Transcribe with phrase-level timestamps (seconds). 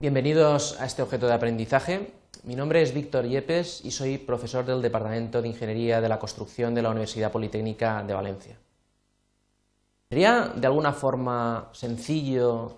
[0.00, 2.12] Bienvenidos a este objeto de aprendizaje.
[2.44, 6.72] Mi nombre es Víctor Yepes y soy profesor del Departamento de Ingeniería de la Construcción
[6.72, 8.56] de la Universidad Politécnica de Valencia.
[10.08, 12.76] ¿Sería de alguna forma sencillo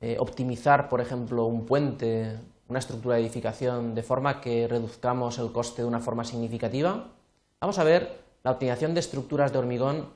[0.00, 2.36] eh, optimizar, por ejemplo, un puente,
[2.66, 7.12] una estructura de edificación, de forma que reduzcamos el coste de una forma significativa?
[7.60, 10.08] Vamos a ver la optimización de estructuras de hormigón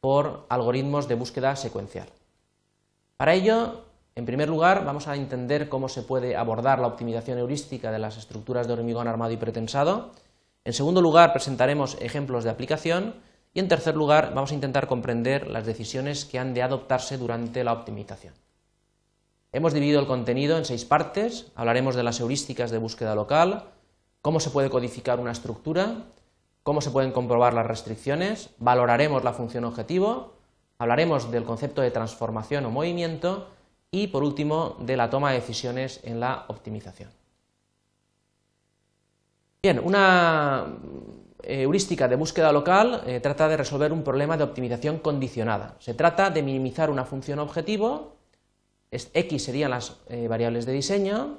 [0.00, 2.08] por algoritmos de búsqueda secuencial.
[3.18, 3.84] Para ello
[4.18, 8.16] en primer lugar, vamos a entender cómo se puede abordar la optimización heurística de las
[8.16, 10.10] estructuras de hormigón armado y pretensado.
[10.64, 13.14] En segundo lugar, presentaremos ejemplos de aplicación.
[13.54, 17.62] Y en tercer lugar, vamos a intentar comprender las decisiones que han de adoptarse durante
[17.62, 18.34] la optimización.
[19.52, 21.52] Hemos dividido el contenido en seis partes.
[21.54, 23.66] Hablaremos de las heurísticas de búsqueda local,
[24.20, 26.06] cómo se puede codificar una estructura,
[26.64, 30.32] cómo se pueden comprobar las restricciones, valoraremos la función objetivo,
[30.76, 33.46] hablaremos del concepto de transformación o movimiento
[33.90, 37.10] y, por último, de la toma de decisiones en la optimización.
[39.62, 40.78] Bien, una
[41.42, 45.76] eh, heurística de búsqueda local eh, trata de resolver un problema de optimización condicionada.
[45.80, 48.16] Se trata de minimizar una función objetivo,
[48.90, 51.38] X serían las eh, variables de diseño,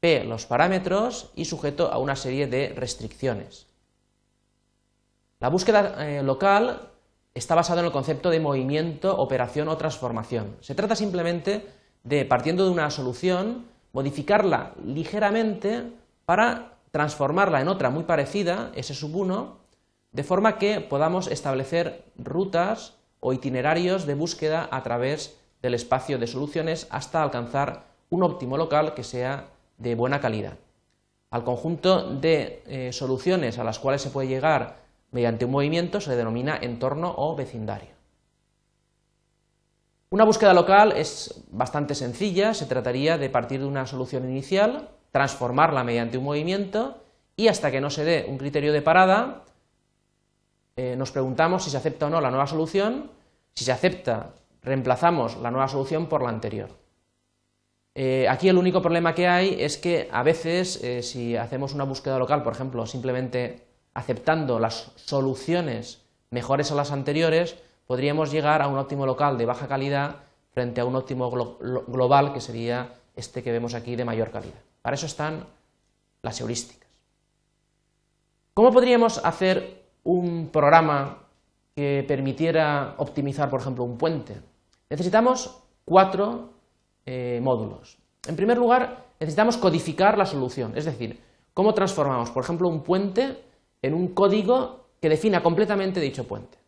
[0.00, 3.66] P los parámetros y sujeto a una serie de restricciones.
[5.38, 6.91] La búsqueda local
[7.34, 10.56] está basado en el concepto de movimiento, operación o transformación.
[10.60, 11.66] Se trata simplemente
[12.04, 15.84] de, partiendo de una solución, modificarla ligeramente
[16.24, 19.56] para transformarla en otra muy parecida, S sub 1,
[20.12, 26.26] de forma que podamos establecer rutas o itinerarios de búsqueda a través del espacio de
[26.26, 29.46] soluciones hasta alcanzar un óptimo local que sea
[29.78, 30.58] de buena calidad.
[31.30, 34.81] Al conjunto de eh, soluciones a las cuales se puede llegar
[35.12, 37.90] mediante un movimiento se denomina entorno o vecindario.
[40.10, 45.84] Una búsqueda local es bastante sencilla, se trataría de partir de una solución inicial, transformarla
[45.84, 47.02] mediante un movimiento
[47.36, 49.44] y hasta que no se dé un criterio de parada,
[50.76, 53.10] eh, nos preguntamos si se acepta o no la nueva solución,
[53.54, 56.70] si se acepta, reemplazamos la nueva solución por la anterior.
[57.94, 61.84] Eh, aquí el único problema que hay es que a veces eh, si hacemos una
[61.84, 68.68] búsqueda local, por ejemplo, simplemente aceptando las soluciones mejores a las anteriores, podríamos llegar a
[68.68, 70.16] un óptimo local de baja calidad
[70.52, 74.60] frente a un óptimo global que sería este que vemos aquí de mayor calidad.
[74.80, 75.46] Para eso están
[76.22, 76.88] las heurísticas.
[78.54, 81.18] ¿Cómo podríamos hacer un programa
[81.74, 84.36] que permitiera optimizar, por ejemplo, un puente?
[84.90, 86.50] Necesitamos cuatro
[87.06, 87.98] eh, módulos.
[88.26, 91.18] En primer lugar, necesitamos codificar la solución, es decir,
[91.54, 93.42] cómo transformamos, por ejemplo, un puente
[93.82, 96.58] en un código que defina completamente dicho puente.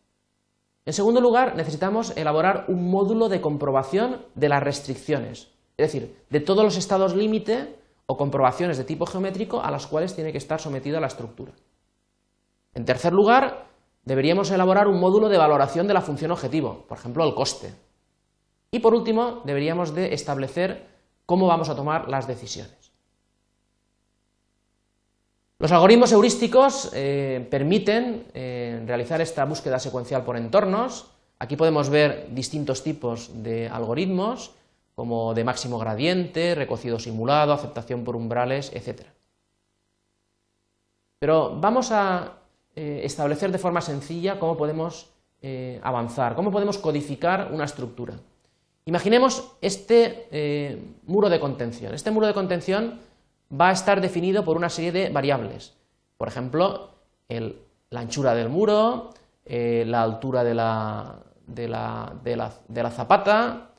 [0.85, 6.39] En segundo lugar, necesitamos elaborar un módulo de comprobación de las restricciones, es decir, de
[6.41, 10.61] todos los estados límite o comprobaciones de tipo geométrico a las cuales tiene que estar
[10.61, 11.53] sometida la estructura.
[12.75, 13.65] En tercer lugar,
[14.03, 17.73] deberíamos elaborar un módulo de valoración de la función objetivo, por ejemplo, el coste.
[18.69, 20.87] Y por último, deberíamos de establecer
[21.25, 22.84] cómo vamos a tomar las decisiones.
[25.57, 31.11] Los algoritmos heurísticos eh, permiten eh, realizar esta búsqueda secuencial por entornos.
[31.39, 34.51] Aquí podemos ver distintos tipos de algoritmos,
[34.95, 39.03] como de máximo gradiente, recocido simulado, aceptación por umbrales, etc.
[41.19, 42.33] Pero vamos a
[42.75, 45.11] eh, establecer de forma sencilla cómo podemos
[45.83, 48.15] avanzar, cómo podemos codificar una estructura.
[48.85, 51.93] Imaginemos este muro de contención.
[51.93, 52.99] Este muro de contención
[53.51, 55.73] va a estar definido por una serie de variables.
[56.17, 56.89] Por ejemplo,
[57.27, 59.13] la anchura del muro,
[59.45, 63.71] eh, la altura de la, de la, zapata,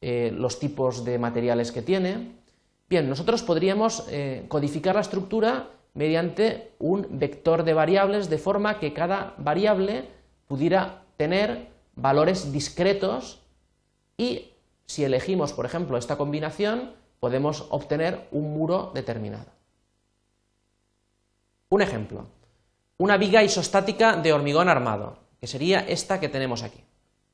[0.00, 2.32] eh, los tipos de materiales que tiene.
[2.88, 8.92] Bien, nosotros podríamos eh, codificar la estructura mediante un vector de variables de forma que
[8.92, 10.08] cada variable
[10.46, 13.40] pudiera tener valores discretos
[14.16, 14.52] y
[14.86, 16.92] si elegimos, por ejemplo, esta combinación,
[17.22, 19.46] podemos obtener un muro determinado.
[21.68, 22.26] Un ejemplo,
[22.98, 26.82] una viga isostática de hormigón armado, que sería esta que tenemos aquí.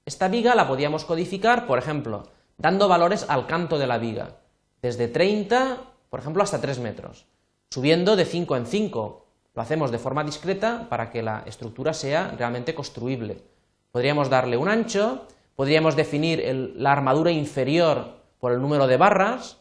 [0.05, 2.25] Esta viga la podíamos codificar, por ejemplo,
[2.59, 4.37] dando valores al canto de la viga,
[4.83, 5.79] desde 30,
[6.11, 7.25] por ejemplo, hasta 3 metros,
[7.71, 9.27] subiendo de 5 en 5.
[9.55, 13.43] Lo hacemos de forma discreta para que la estructura sea realmente construible.
[13.91, 15.27] Podríamos darle un ancho,
[15.57, 19.57] podríamos definir la armadura inferior por el número de barras,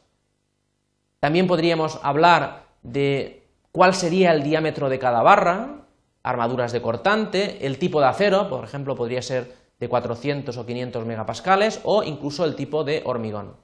[1.20, 5.82] también podríamos hablar de cuál sería el diámetro de cada barra,
[6.24, 11.06] armaduras de cortante, el tipo de acero, por ejemplo, podría ser de 400 o 500
[11.06, 13.56] megapascales, o incluso el tipo de hormigón.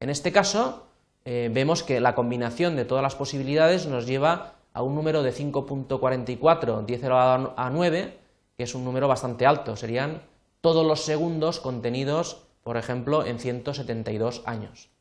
[0.00, 0.86] En este caso,
[1.24, 5.32] eh, vemos que la combinación de todas las posibilidades nos lleva a un número de
[5.32, 8.18] 5.44, 10 elevado a 9,
[8.56, 9.76] que es un número bastante alto.
[9.76, 10.22] Serían
[10.60, 14.93] todos los segundos contenidos, por ejemplo, en 172 años.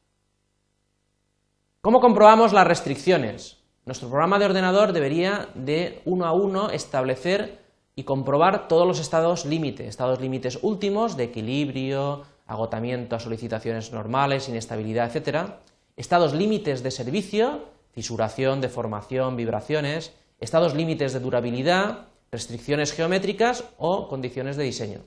[1.85, 3.57] ¿Cómo comprobamos las restricciones?
[3.85, 7.59] Nuestro programa de ordenador debería de uno a uno establecer
[7.93, 14.47] y comprobar todos los estados límite, estados límites últimos de equilibrio, agotamiento a solicitaciones normales,
[14.47, 15.55] inestabilidad, etc.
[15.97, 24.55] Estados límites de servicio, fisuración, deformación, vibraciones, estados límites de durabilidad, restricciones geométricas o condiciones
[24.55, 25.01] de diseño.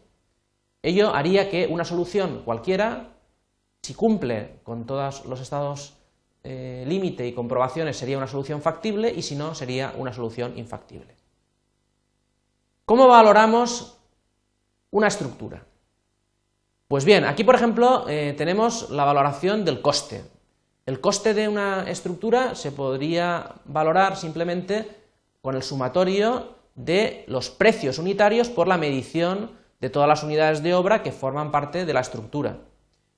[0.82, 3.14] Ello haría que una solución cualquiera,
[3.80, 5.95] si cumple con todos los estados
[6.48, 11.16] eh, límite y comprobaciones, sería una solución factible y si no, sería una solución infactible.
[12.84, 13.98] ¿Cómo valoramos
[14.92, 15.64] una estructura?
[16.86, 20.22] Pues bien, aquí por ejemplo eh, tenemos la valoración del coste.
[20.86, 24.88] El coste de una estructura se podría valorar simplemente
[25.42, 29.50] con el sumatorio de los precios unitarios por la medición
[29.80, 32.58] de todas las unidades de obra que forman parte de la estructura.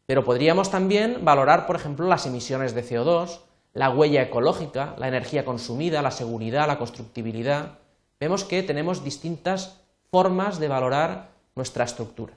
[0.09, 3.41] Pero podríamos también valorar, por ejemplo, las emisiones de CO2,
[3.75, 7.79] la huella ecológica, la energía consumida, la seguridad, la constructibilidad,
[8.19, 12.33] vemos que tenemos distintas formas de valorar nuestra estructura.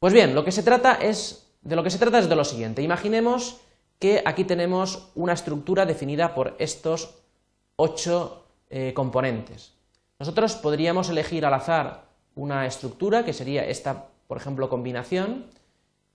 [0.00, 2.44] Pues bien, lo que se trata es, de lo que se trata es de lo
[2.44, 2.82] siguiente.
[2.82, 3.62] Imaginemos
[3.98, 7.14] que aquí tenemos una estructura definida por estos
[7.76, 9.72] ocho eh, componentes.
[10.18, 15.44] Nosotros podríamos elegir al azar una estructura, que sería esta, por ejemplo, combinación,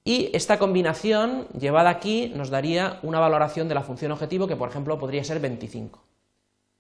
[0.03, 4.67] y esta combinación llevada aquí nos daría una valoración de la función objetivo que, por
[4.67, 6.03] ejemplo, podría ser 25.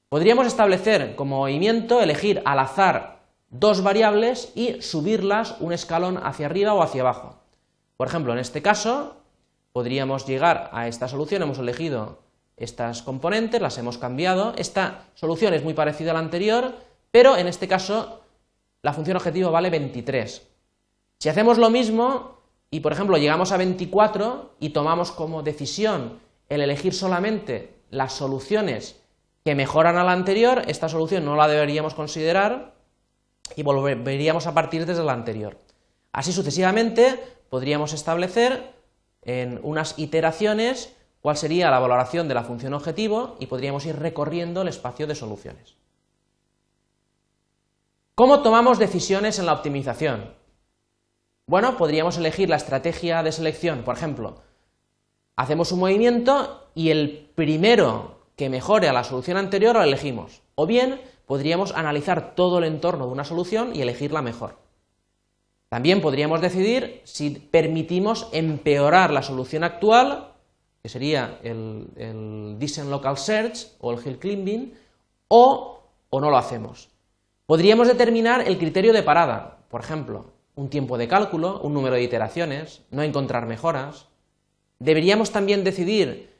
[0.09, 3.19] Podríamos establecer como movimiento, elegir al azar
[3.51, 7.37] dos variables y subirlas un escalón hacia arriba o hacia abajo.
[7.95, 9.15] Por ejemplo, en este caso,
[9.71, 12.19] podríamos llegar a esta solución, hemos elegido
[12.57, 14.55] estas componentes, las hemos cambiado.
[14.57, 16.73] Esta solución es muy parecida a la anterior,
[17.11, 18.23] pero en este caso
[18.81, 20.49] la función objetivo vale 23.
[21.19, 22.39] Si hacemos lo mismo
[22.71, 29.01] y, por ejemplo, llegamos a 24 y tomamos como decisión el elegir solamente las soluciones
[29.43, 32.73] que mejoran a la anterior, esta solución no la deberíamos considerar
[33.55, 35.57] y volveríamos a partir desde la anterior.
[36.13, 37.19] Así sucesivamente
[37.49, 38.73] podríamos establecer
[39.21, 44.61] en unas iteraciones cuál sería la valoración de la función objetivo y podríamos ir recorriendo
[44.61, 45.75] el espacio de soluciones.
[48.15, 50.38] ¿Cómo tomamos decisiones en la optimización?
[51.49, 54.35] Bueno, podríamos elegir la estrategia de selección, por ejemplo,
[55.35, 60.43] hacemos un movimiento y el primero que mejore a la solución anterior lo elegimos.
[60.53, 64.59] O bien podríamos analizar todo el entorno de una solución y elegir la mejor.
[65.69, 70.33] También podríamos decidir si permitimos empeorar la solución actual,
[70.83, 74.75] que sería el, el Decent Local Search o el Hill Climbing,
[75.29, 75.81] o,
[76.11, 76.89] o no lo hacemos.
[77.47, 82.03] Podríamos determinar el criterio de parada, por ejemplo, un tiempo de cálculo, un número de
[82.03, 84.07] iteraciones, no encontrar mejoras.
[84.77, 86.35] Deberíamos también decidir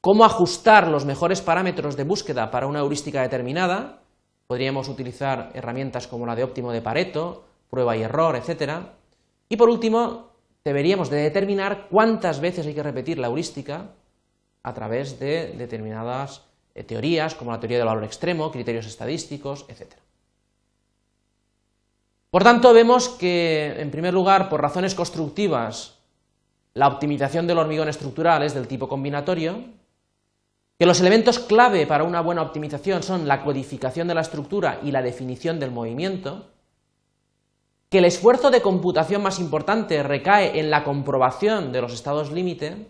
[0.00, 4.00] cómo ajustar los mejores parámetros de búsqueda para una heurística determinada.
[4.46, 8.80] Podríamos utilizar herramientas como la de óptimo de Pareto, prueba y error, etc.
[9.50, 10.30] Y por último,
[10.64, 13.90] deberíamos de determinar cuántas veces hay que repetir la heurística
[14.62, 19.92] a través de determinadas eh, teorías, como la teoría del valor extremo, criterios estadísticos, etc.
[22.34, 26.00] Por tanto, vemos que, en primer lugar, por razones constructivas,
[26.72, 29.62] la optimización del hormigón estructural es del tipo combinatorio,
[30.76, 34.90] que los elementos clave para una buena optimización son la codificación de la estructura y
[34.90, 36.46] la definición del movimiento,
[37.88, 42.88] que el esfuerzo de computación más importante recae en la comprobación de los estados límite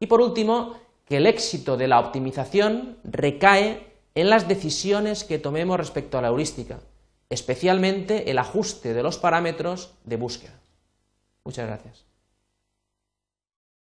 [0.00, 0.74] y por último,
[1.06, 6.28] que el éxito de la optimización recae en las decisiones que tomemos respecto a la
[6.28, 6.80] heurística,
[7.30, 10.60] especialmente el ajuste de los parámetros de búsqueda.
[11.44, 12.09] Muchas gracias.